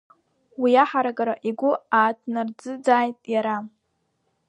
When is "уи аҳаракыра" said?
0.61-1.35